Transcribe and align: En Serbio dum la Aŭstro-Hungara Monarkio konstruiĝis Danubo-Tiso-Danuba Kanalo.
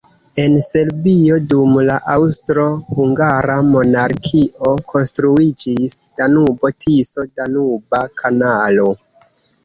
En 0.41 0.53
Serbio 0.65 1.35
dum 1.49 1.73
la 1.89 1.97
Aŭstro-Hungara 2.13 3.57
Monarkio 3.73 4.71
konstruiĝis 4.93 5.95
Danubo-Tiso-Danuba 6.21 8.01
Kanalo. 8.23 8.87